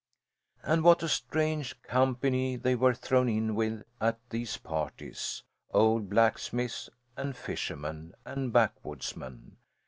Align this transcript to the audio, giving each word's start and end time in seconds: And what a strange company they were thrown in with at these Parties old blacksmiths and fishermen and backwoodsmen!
And 0.63 0.83
what 0.83 1.03
a 1.03 1.07
strange 1.07 1.79
company 1.83 2.55
they 2.55 2.73
were 2.73 2.95
thrown 2.95 3.29
in 3.29 3.53
with 3.53 3.83
at 4.01 4.17
these 4.31 4.57
Parties 4.57 5.43
old 5.75 6.09
blacksmiths 6.09 6.89
and 7.15 7.37
fishermen 7.37 8.15
and 8.25 8.51
backwoodsmen! 8.51 9.57